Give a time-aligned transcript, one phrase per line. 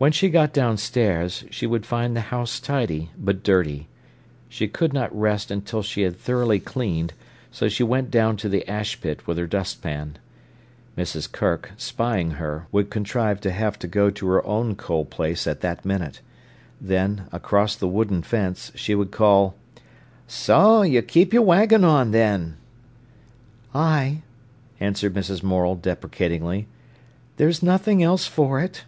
[0.00, 3.86] When she got downstairs, she would find the house tidy, but dirty.
[4.48, 7.12] She could not rest until she had thoroughly cleaned;
[7.50, 10.16] so she went down to the ash pit with her dustpan.
[10.96, 11.30] Mrs.
[11.30, 15.60] Kirk, spying her, would contrive to have to go to her own coal place at
[15.60, 16.22] that minute.
[16.80, 19.54] Then, across the wooden fence, she would call:
[20.26, 22.56] "So you keep wagging on, then?"
[23.74, 24.22] "Ay,"
[24.80, 25.42] answered Mrs.
[25.42, 26.68] Morel deprecatingly.
[27.36, 28.84] "There's nothing else for it."